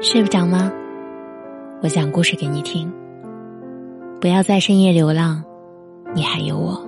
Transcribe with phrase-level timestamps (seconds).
[0.00, 0.72] 睡不着吗？
[1.82, 2.90] 我讲故事给你听。
[4.20, 5.42] 不要在深夜流浪，
[6.14, 6.80] 你还有我。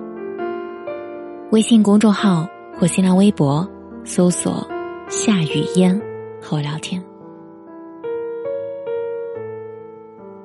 [1.51, 3.69] 微信公众号或新浪微博
[4.05, 4.65] 搜索
[5.09, 6.01] “夏雨嫣”
[6.41, 7.03] 和我聊天。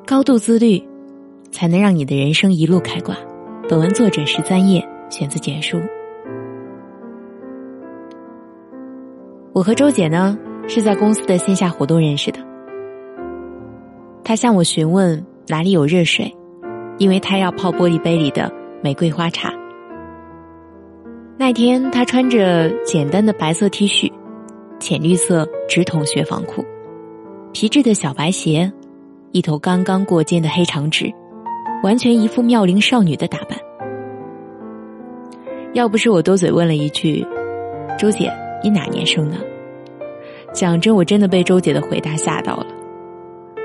[0.04, 0.82] 高度自律，
[1.52, 3.16] 才能让你的人生一路开挂。
[3.68, 5.80] 本文作者十三叶，选自简书。
[9.52, 10.36] 我和周姐呢
[10.66, 12.40] 是在公司的线下活动认识的。
[14.26, 16.34] 他向我询问哪里有热水，
[16.98, 19.54] 因为他要泡玻璃杯里的玫瑰花茶。
[21.38, 24.12] 那天他穿着简单的白色 T 恤，
[24.80, 26.64] 浅绿色直筒雪纺裤，
[27.52, 28.72] 皮质的小白鞋，
[29.30, 31.08] 一头刚刚过肩的黑长直，
[31.84, 33.56] 完全一副妙龄少女的打扮。
[35.72, 37.24] 要不是我多嘴问了一句
[37.96, 38.28] ：“周姐，
[38.60, 39.36] 你哪年生的？”
[40.52, 42.66] 讲真，我真的被周姐的回答吓到了。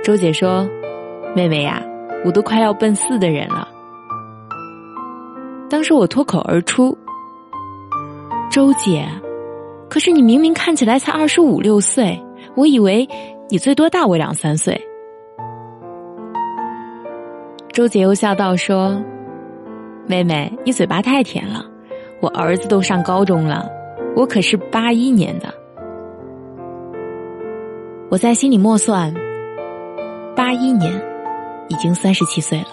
[0.04, 0.68] 周姐说
[1.36, 1.82] ：“妹妹呀，
[2.26, 3.68] 我都快要奔四的人了。”
[5.70, 6.98] 当时我脱口而出
[8.50, 9.08] ：“周姐，
[9.88, 12.20] 可是你明明看起来才二十五六岁，
[12.56, 13.08] 我以为
[13.48, 14.80] 你最多大我两三岁。”
[17.72, 19.00] 周姐又笑道说
[20.08, 21.64] ：“妹妹，你嘴巴太甜了，
[22.22, 23.70] 我儿子都上高中了，
[24.16, 25.54] 我可是八一年的。”
[28.10, 29.14] 我在心里默算。
[30.36, 30.94] 八一年，
[31.68, 32.68] 已经三十七岁了，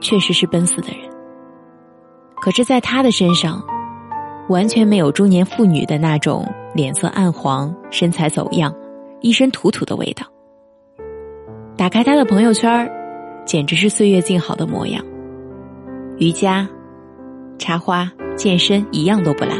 [0.00, 1.10] 确实是奔四的人。
[2.42, 3.62] 可是，在他的身上，
[4.48, 8.74] 完全没有中年妇女的那种脸色暗黄、身材走样、
[9.22, 10.26] 一身土土的味道。
[11.76, 12.90] 打开他的朋友圈
[13.46, 15.02] 简直是岁月静好的模样。
[16.18, 16.68] 瑜伽、
[17.58, 19.54] 插花、健身，一样都不落。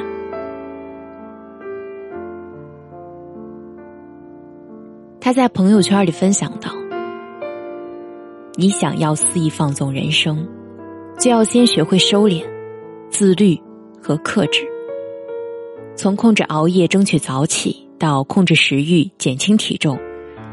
[5.20, 6.70] 他在朋友圈里分享道。
[8.56, 10.46] 你想要肆意放纵人生，
[11.18, 12.44] 就要先学会收敛、
[13.10, 13.60] 自律
[14.00, 14.64] 和克制。
[15.96, 19.98] 从控制熬夜争取早起，到控制食欲减轻体重，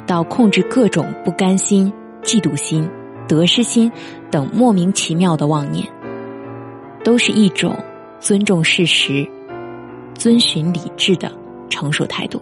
[0.07, 2.90] 到控制各种不甘心、嫉妒心、
[3.28, 3.91] 得失心
[4.31, 5.88] 等莫名其妙的妄念，
[7.03, 7.78] 都是一种
[8.19, 9.29] 尊重事实、
[10.16, 11.31] 遵循理智的
[11.69, 12.41] 成熟态度。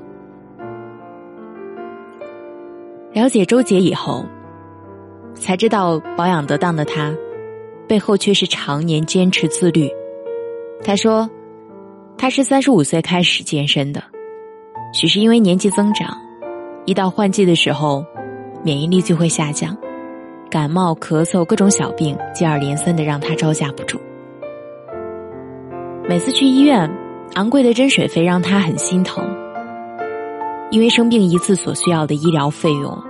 [3.11, 4.23] 了解周杰以后。
[5.39, 7.15] 才知道保养得当的他，
[7.87, 9.89] 背后却是常年坚持自律。
[10.83, 11.29] 他说，
[12.17, 14.03] 他是三十五岁开始健身的，
[14.93, 16.15] 许是因为年纪增长，
[16.85, 18.05] 一到换季的时候，
[18.63, 19.75] 免疫力就会下降，
[20.49, 23.99] 感冒、咳嗽各种小病接二连三的让他招架不住。
[26.07, 26.89] 每次去医院，
[27.35, 29.23] 昂贵的针水费让他很心疼，
[30.71, 33.08] 因为生病一次所需要的医疗费用。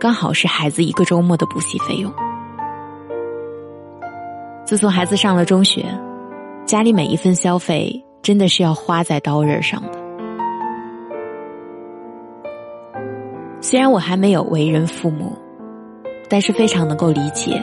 [0.00, 2.10] 刚好是孩子一个周末的补习费用。
[4.64, 5.84] 自从孩子上了中学，
[6.64, 10.00] 家里每一份消费真的是要花在刀刃上的。
[13.60, 15.36] 虽然我还没有为人父母，
[16.30, 17.62] 但是非常能够理解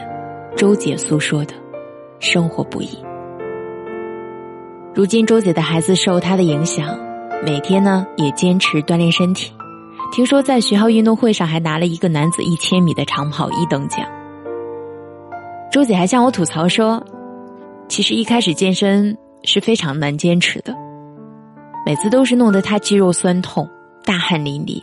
[0.56, 1.52] 周姐诉说的
[2.20, 3.02] 生活不易。
[4.94, 6.96] 如今周姐的孩子受她的影响，
[7.44, 9.52] 每天呢也坚持锻炼身体。
[10.10, 14.04] 听说在学校运动会上还拿了一个男子一千米的长跑一等奖。
[15.70, 17.04] 周姐还向我吐槽说，
[17.88, 20.74] 其实一开始健身是非常难坚持的，
[21.84, 23.68] 每次都是弄得她肌肉酸痛、
[24.04, 24.82] 大汗淋漓，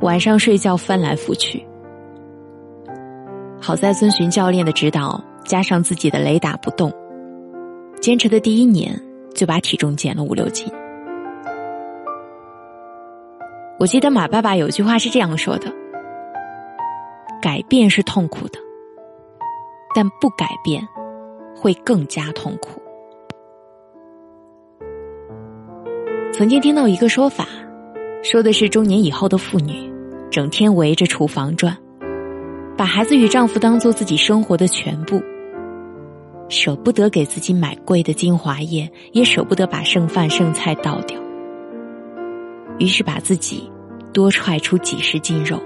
[0.00, 1.64] 晚上睡觉翻来覆去。
[3.60, 6.92] 好在遵循教练的指导，加上自己的雷打不动，
[8.00, 9.00] 坚持的第一年
[9.34, 10.68] 就把体重减了五六斤。
[13.82, 15.66] 我记得马爸爸有句话是这样说的
[17.42, 18.60] ：“改变是痛苦的，
[19.92, 20.86] 但不改变
[21.56, 22.80] 会更加痛苦。”
[26.32, 27.48] 曾经听到一个说法，
[28.22, 29.92] 说的是中年以后的妇女，
[30.30, 31.76] 整天围着厨房转，
[32.76, 35.20] 把孩子与丈夫当做自己生活的全部，
[36.48, 41.20] 舍不得给自己买贵的精华液，也舍不得把剩饭剩菜倒掉。
[42.78, 43.70] 于是把自己
[44.12, 45.60] 多踹出几十斤肉，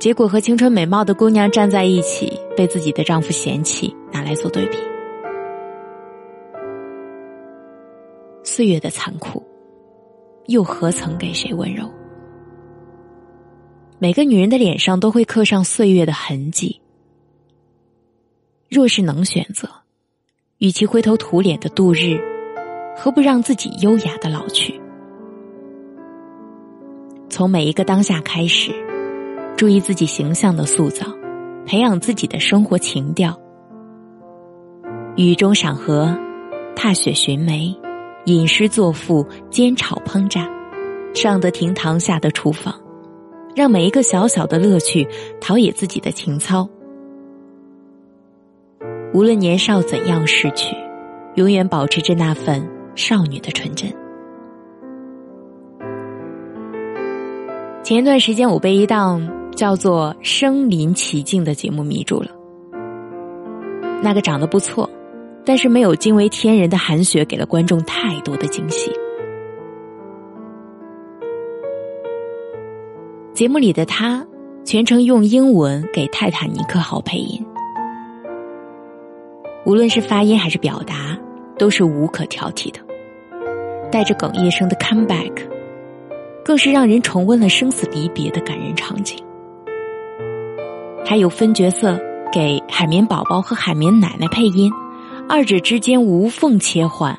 [0.00, 4.78] 结果和青春美貌的姑娘站在一起，被自己的丈夫嫌弃，拿来做对比。
[8.42, 9.44] 岁月的残酷，
[10.46, 11.90] 又何曾给谁温柔？
[13.98, 16.80] 每个女人的脸上都会刻上岁月的痕迹。
[18.68, 19.68] 若是能选择，
[20.58, 22.18] 与其灰头土脸的度日，
[22.96, 24.75] 何不让自己优雅的老去？
[27.36, 28.72] 从每一个当下开始，
[29.58, 31.04] 注意自己形象的塑造，
[31.66, 33.38] 培养自己的生活情调。
[35.16, 36.16] 雨中赏荷，
[36.74, 37.78] 踏雪寻梅，
[38.24, 40.48] 吟诗作赋，煎炒烹炸，
[41.12, 42.74] 上得厅堂，下得厨房，
[43.54, 45.06] 让每一个小小的乐趣
[45.38, 46.66] 陶冶自己的情操。
[49.12, 50.74] 无论年少怎样逝去，
[51.34, 53.92] 永远保持着那份少女的纯真。
[57.86, 62.26] 前一段时间，我被一档叫做《身临其境》的节目迷住了。
[64.02, 64.90] 那个长得不错，
[65.44, 68.90] 但是没有惊为天人的韩雪，给了观众太多的惊喜。
[73.32, 74.26] 节目里的她，
[74.64, 77.40] 全程用英文给《泰坦尼克号》配音。
[79.64, 81.16] 无论是发音还是表达，
[81.56, 82.80] 都是无可挑剔的。
[83.92, 85.30] 带着哽咽声的 comeback，
[86.46, 89.18] 更是让人重温了生死离别的感人场景。
[91.04, 91.98] 还有分角色
[92.32, 94.72] 给海绵宝宝和海绵奶奶配音，
[95.28, 97.18] 二者之间无缝切换，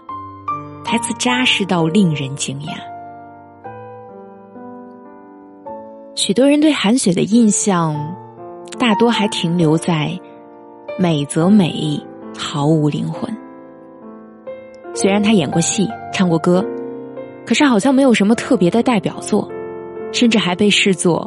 [0.85, 2.77] 台词扎实到令人惊讶。
[6.15, 8.15] 许多人对韩雪的印象，
[8.79, 10.17] 大多还停留在
[10.97, 12.01] 美则美。
[12.39, 13.35] 毫无灵魂。
[14.93, 16.63] 虽然他演过戏、唱过歌，
[17.47, 19.49] 可是好像没有什么特别的代表作，
[20.11, 21.25] 甚至还被视作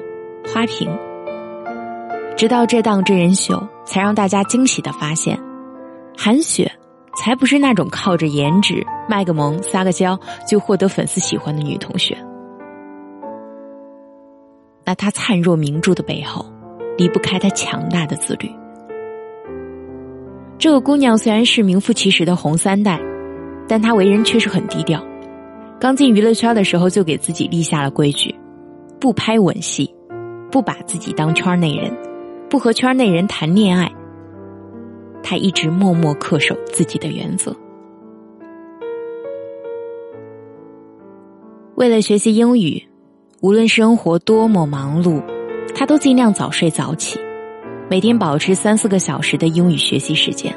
[0.52, 0.86] 花瓶。
[2.36, 5.40] 直到这档真人秀，才让大家惊喜的发现，
[6.14, 6.70] 韩雪
[7.16, 12.14] 才不是那种靠着颜值卖个萌、撒个娇就获得粉丝喜欢的女同学。
[14.84, 16.44] 那她灿若明珠的背后，
[16.98, 18.50] 离不开她强大的自律。
[20.58, 23.00] 这个姑娘虽然是名副其实的红三代，
[23.66, 25.02] 但她为人却是很低调。
[25.80, 28.34] 刚进娱乐圈的时候，就给自己立下了规矩：
[29.00, 29.90] 不拍吻戏，
[30.52, 31.90] 不把自己当圈内人，
[32.50, 33.90] 不和圈内人谈恋爱。
[35.22, 37.56] 他一直默默恪守自己的原则。
[41.76, 42.86] 为了学习英语，
[43.40, 45.22] 无论生活多么忙碌，
[45.74, 47.18] 他都尽量早睡早起。
[47.88, 50.54] 每天保持三四个小时的英语学习时间。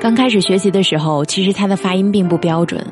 [0.00, 2.86] 刚开始学习的时候，其实他的发音并不标准，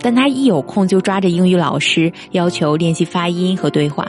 [0.00, 4.06] 但他一有空就抓着英语老师要求练习发音和对话。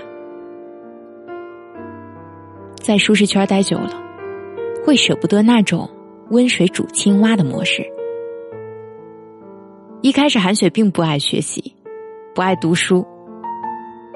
[2.75, 3.91] 在舒适圈待久了，
[4.85, 5.89] 会舍不得那种
[6.29, 7.85] 温水煮青蛙的模式。
[10.01, 11.75] 一开始，韩雪并不爱学习，
[12.33, 13.05] 不爱读书，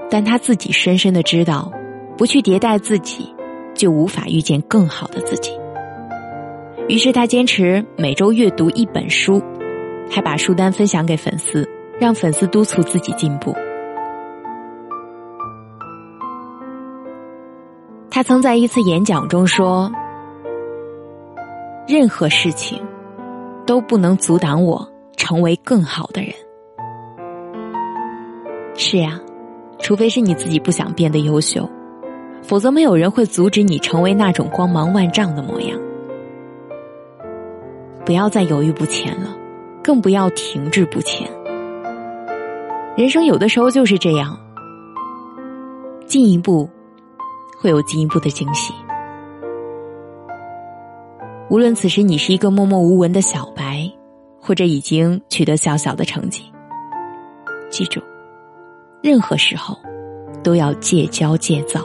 [0.10, 1.72] 但他自己深深的知道，
[2.18, 3.34] 不去迭代自己。
[3.76, 5.52] 就无法遇见更好的自己。
[6.88, 9.44] 于是他坚持每周阅读一本书，
[10.10, 11.68] 还把书单分享给粉丝，
[12.00, 13.56] 让粉丝督促自己进步。
[18.10, 19.92] 他曾在一次演讲中说
[21.88, 22.82] ：“任何事情
[23.66, 26.32] 都不能阻挡我成为更好的人。”
[28.78, 29.20] 是呀，
[29.80, 31.70] 除非是你自己不想变得优秀。
[32.42, 35.80] 否则，没有人会阻止你成为那种光芒万丈的模样。
[38.06, 39.36] 不要再犹豫不前了，
[39.86, 41.32] 更不要停滞不前。
[42.98, 44.36] 人生有的时候就是这样，
[46.08, 46.68] 进一步
[47.60, 48.74] 会有进一步的惊喜。
[51.52, 53.88] 无论此时你是一个默默无闻的小白，
[54.42, 56.42] 或者已经取得小小的成绩，
[57.70, 58.02] 记住，
[59.04, 59.78] 任何时候
[60.44, 61.80] 都要戒骄戒躁。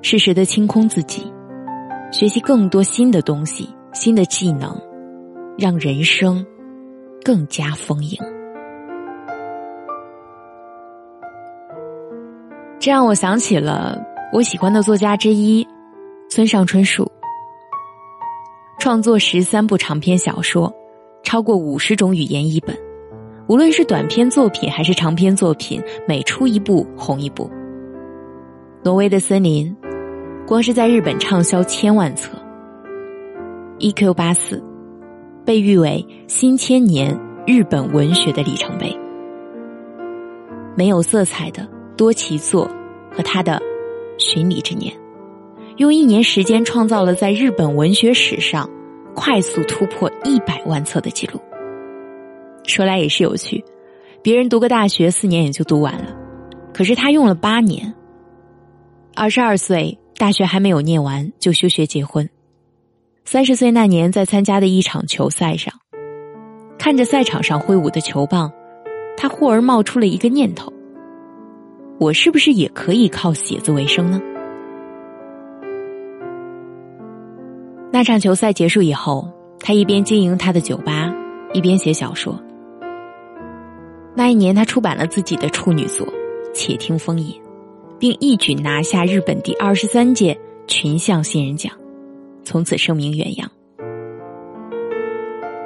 [0.00, 1.30] 适时的清空自己，
[2.10, 4.74] 学习更多新的东西、新的技能，
[5.58, 6.44] 让人生
[7.24, 8.18] 更加丰盈。
[12.78, 13.98] 这让我想起了
[14.32, 15.66] 我喜欢的作家之一
[16.28, 17.10] 村上春树，
[18.78, 20.70] 创作十三部长篇小说，
[21.22, 22.76] 超过五十种语言译本，
[23.48, 27.50] 无论是短篇作品还是长篇作品，每出一部红一部。
[28.82, 29.74] 挪威的森林。
[30.46, 32.36] 光是在日本畅销千万册，
[33.78, 34.12] 《E.Q.
[34.12, 34.58] 八四》
[35.44, 38.96] 被誉为新千年日本文学的里程碑。
[40.76, 42.68] 没有色彩的多奇作
[43.10, 43.52] 和他的
[44.18, 44.94] 《寻礼之年》，
[45.76, 48.68] 用一年时间创造了在日本文学史上
[49.14, 51.40] 快速突破一百万册的记录。
[52.64, 53.64] 说来也是有趣，
[54.22, 56.16] 别人读个大学四年也就读完了，
[56.72, 57.94] 可是他用了八年。
[59.14, 59.98] 二十二岁。
[60.16, 62.30] 大学还没有念完就休学结婚，
[63.26, 65.72] 三十岁那年在参加的一场球赛上，
[66.78, 68.52] 看着赛场上挥舞的球棒，
[69.16, 70.70] 他忽而冒出了一个念头：
[71.98, 74.20] 我是不是也可以靠写字为生呢？
[77.90, 79.26] 那场球赛结束以后，
[79.58, 81.10] 他一边经营他的酒吧，
[81.54, 82.38] 一边写小说。
[84.14, 86.06] 那一年，他出版了自己的处女作
[86.52, 87.32] 《且听风吟》，
[87.98, 91.72] 并一举拿下日本第二十三届群像新人奖，
[92.44, 93.50] 从此声名远扬。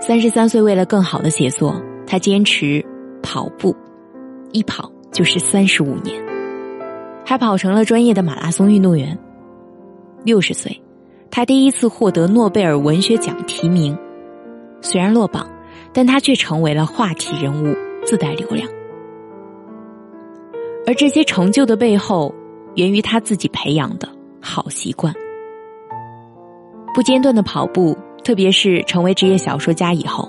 [0.01, 2.85] 三十三岁，为了更好的写作，他坚持
[3.23, 3.77] 跑步，
[4.53, 6.23] 一跑就是三十五年，
[7.27, 9.19] 还跑成了专业的马拉松运动员。
[10.25, 10.81] 六十岁，
[11.31, 13.99] 他第一次获得诺贝尔文学奖提名，
[14.81, 15.51] 虽然落榜，
[15.93, 17.77] 但他却成为了话题人物。
[18.07, 18.67] 自带流量，
[20.87, 22.35] 而这些成就的背后，
[22.75, 24.09] 源于他自己培养的
[24.41, 25.15] 好习惯。
[26.99, 30.29] 不间断的跑步，特别是成为职业小说家以后，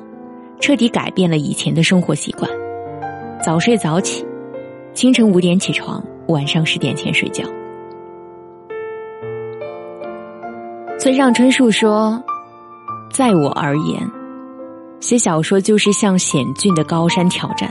[0.59, 2.47] 彻底改变了以前的生活习惯：
[3.43, 4.23] 早睡早起，
[4.93, 7.43] 清晨五点起床，晚上十点前睡觉。
[10.99, 12.23] 村上春树说
[13.11, 13.99] ：“在我而言。”
[15.01, 17.67] 写小说就是向险峻的高山挑战，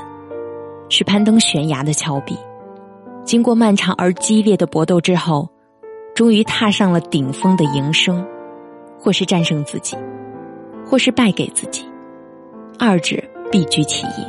[0.88, 2.36] 是攀登悬崖的峭壁。
[3.22, 5.48] 经过漫长而激烈的搏斗之后，
[6.16, 8.26] 终于踏上了顶峰的营生，
[8.98, 9.96] 或是战胜自己，
[10.84, 11.86] 或是败给自己，
[12.78, 13.16] 二者
[13.50, 14.26] 必居其一。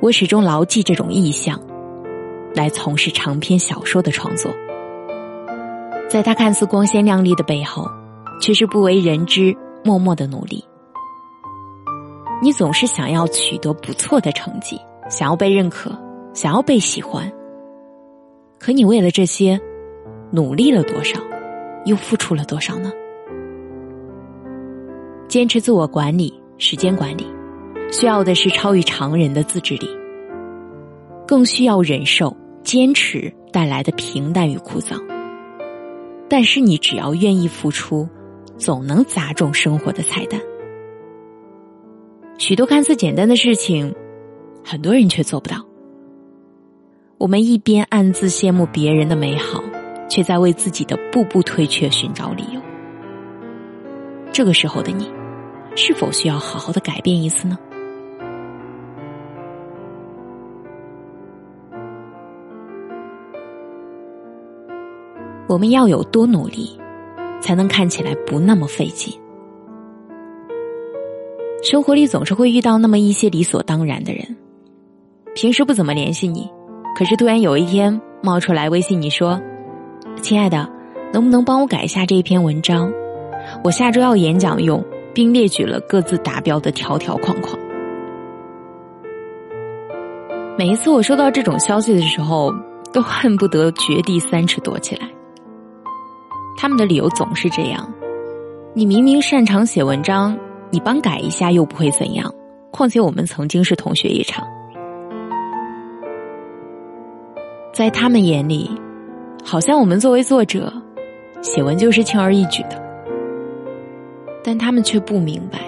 [0.00, 1.60] 我始终牢记这种意向，
[2.54, 4.52] 来从事长篇小说的创作。
[6.08, 7.88] 在他看似光鲜亮丽的背后，
[8.40, 10.64] 却是不为人知、默默的努力。
[12.42, 14.78] 你总是想要取得不错的成绩，
[15.08, 15.90] 想要被认可，
[16.34, 17.30] 想要被喜欢。
[18.58, 19.58] 可你为了这些，
[20.32, 21.20] 努力了多少，
[21.84, 22.92] 又付出了多少呢？
[25.28, 27.26] 坚持自我管理、时间管理，
[27.90, 29.88] 需要的是超于常人的自制力，
[31.26, 35.02] 更需要忍受坚持带来的平淡与枯燥。
[36.28, 38.08] 但是你只要愿意付出，
[38.56, 40.40] 总能砸中生活的彩蛋。
[42.38, 43.94] 许多看似简单的事情，
[44.64, 45.64] 很多人却做不到。
[47.18, 49.61] 我们一边暗自羡慕别人的美好，
[50.12, 52.60] 却在为自己的步步退却寻找理由。
[54.30, 55.10] 这个时候的你，
[55.74, 57.56] 是否需要好好的改变一次呢？
[65.48, 66.78] 我们要有多努力，
[67.40, 69.18] 才能看起来不那么费劲？
[71.62, 74.36] 生活里总是会遇到那么一些理所当然的人，
[75.34, 76.50] 平时不怎么联系你，
[76.94, 79.40] 可是突然有一天冒出来微信你说
[80.20, 80.68] ：“亲爱的，
[81.12, 82.92] 能不能帮我改一下这一篇文章？
[83.64, 87.58] 我下周要演讲用，并列举了各自达标的条条框框。”
[90.58, 92.52] 每一次我收到这种消息的时候，
[92.92, 95.08] 都恨不得掘地三尺躲起来。
[96.56, 97.92] 他们的理由总是这样：
[98.74, 100.38] 你明明擅长写文章。
[100.70, 102.32] 你帮改一下又不会怎样，
[102.70, 104.42] 况且我们曾经是同学一场。
[107.74, 108.70] 在他们眼里，
[109.44, 110.72] 好像我们作为作者，
[111.42, 112.80] 写文就是轻而易举的，
[114.42, 115.58] 但他们却不明白，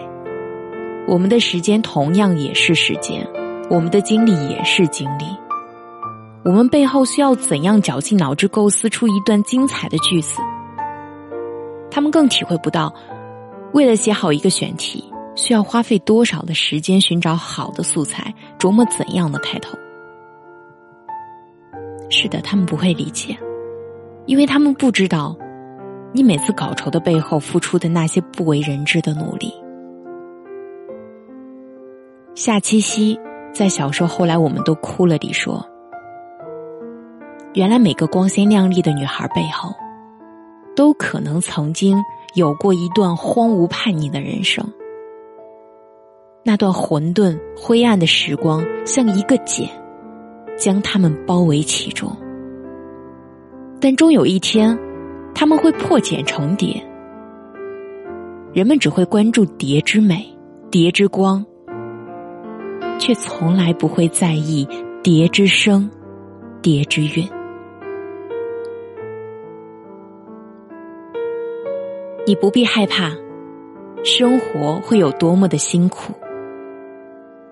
[1.07, 3.27] 我们的时间同样也是时间，
[3.69, 5.25] 我们的精力也是精力，
[6.45, 10.41] 我们背后需要怎样绞尽脑汁构思出一段精彩的句子，
[11.91, 12.93] 他们更体会不到。
[13.73, 15.05] 为了写好一个选题，
[15.35, 19.77] 需要花费多少的时间寻找好的素材，琢磨怎样的开头？
[22.09, 23.37] 是的，他们不会理解，
[24.27, 25.37] 因为他们不知道，
[26.13, 29.53] 你每次稿酬的背后付出的那些不为人知的努力。
[32.35, 33.19] 夏七夕
[33.53, 35.65] 在小说《后来我们都哭了》里说
[37.55, 39.75] ：“原来每个光鲜亮丽的女孩背后，
[40.75, 41.97] 都可能曾经。”
[42.35, 44.69] 有过一段荒芜叛逆的人生，
[46.43, 49.69] 那段混沌灰暗的时光像一个茧，
[50.59, 52.11] 将他们包围其中。
[53.85, 54.79] 但终有一天，
[55.35, 56.83] 他们会破茧成蝶。
[58.55, 60.27] 人们只会关注蝶之美、
[60.71, 61.45] 蝶之光，
[62.99, 64.67] 却从来不会在意
[65.03, 65.91] 蝶之声、
[66.63, 67.29] 蝶之韵。
[72.27, 73.11] 你不必害怕，
[74.03, 76.15] 生活会有多么的辛苦，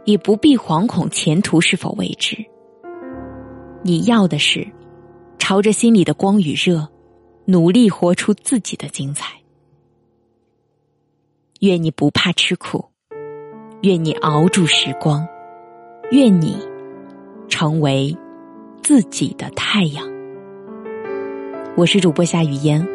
[0.06, 2.38] 也不必惶恐前途是否未知。
[3.82, 4.66] 你要的是，
[5.42, 6.88] 朝着心里的光与热，
[7.46, 9.34] 努力活出自己的精彩。
[11.58, 12.84] 愿你不怕吃苦，
[13.82, 15.26] 愿你熬住时光，
[16.12, 16.56] 愿你
[17.49, 18.16] 成为
[18.84, 20.08] 自己的太阳。
[21.76, 22.87] 我是主播夏雨嫣，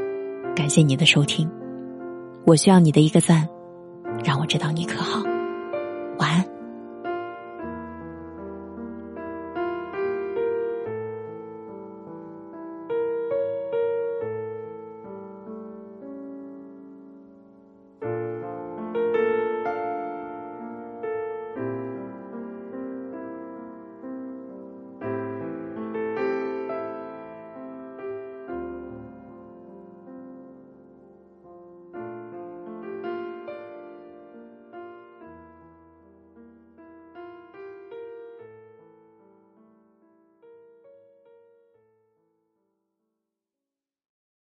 [0.56, 1.52] 感谢你的收听。
[2.46, 3.46] 我需要你的一个赞，
[4.24, 5.22] 让我知道你可好。
[6.18, 6.47] 晚安